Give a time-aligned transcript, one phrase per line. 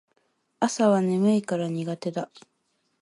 [0.59, 2.31] 朝は眠いから苦手だ